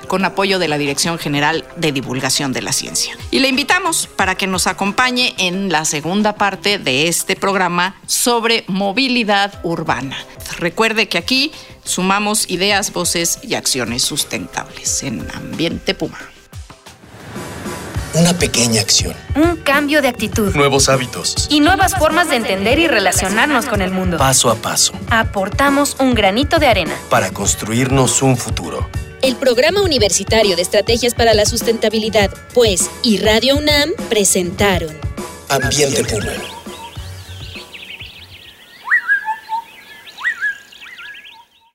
con 0.08 0.24
apoyo 0.24 0.58
de 0.58 0.70
la 0.70 0.78
Dirección 0.78 1.20
General 1.20 1.66
de 1.76 1.92
Divulgación 1.92 2.54
de 2.54 2.62
la 2.62 2.72
Ciencia. 2.72 3.18
Y 3.30 3.40
le 3.40 3.50
invitamos 3.50 4.08
para 4.16 4.36
que 4.36 4.48
nos 4.48 4.68
acompañe 4.68 5.36
en 5.38 5.70
la 5.70 5.84
segunda 5.84 6.36
parte 6.36 6.78
de 6.78 7.10
este 7.10 7.36
programa 7.36 7.96
sobre 8.08 8.64
movilidad 8.68 9.60
urbana. 9.64 10.16
Recuerde 10.60 11.10
que 11.10 11.18
aquí 11.18 11.52
sumamos 11.84 12.50
ideas, 12.50 12.94
voces 12.94 13.40
y 13.42 13.56
acciones 13.56 14.04
sustentables 14.04 15.04
en 15.04 15.28
Ambiente 15.34 15.94
Puma. 15.94 16.20
Una 18.14 18.34
pequeña 18.38 18.82
acción. 18.82 19.16
Un 19.36 19.56
cambio 19.58 20.02
de 20.02 20.10
actitud. 20.10 20.54
Nuevos 20.54 20.90
hábitos. 20.90 21.48
Y 21.50 21.62
nuevas 21.62 21.96
formas 21.96 22.30
de 22.30 22.36
entender 22.36 22.78
y 22.78 22.88
relacionarnos 22.88 23.68
con 23.68 23.82
el 23.82 23.92
mundo. 23.92 24.18
Paso 24.18 24.50
a 24.50 24.56
paso. 24.56 24.94
Aportamos 25.10 25.96
un 25.98 26.14
granito 26.14 26.60
de 26.60 26.68
arena. 26.68 26.94
Para 27.10 27.32
construirnos 27.32 28.22
un 28.22 28.36
futuro. 28.36 28.90
El 29.22 29.36
Programa 29.36 29.82
Universitario 29.82 30.56
de 30.56 30.64
Estrategias 30.64 31.14
para 31.14 31.36
la 31.36 31.46
Sustentabilidad, 31.46 32.32
pues, 32.56 32.90
y 33.04 33.20
Radio 33.20 33.56
UNAM 33.56 33.92
presentaron 34.10 34.98
Ambiente 35.48 36.04
Puma. 36.06 36.61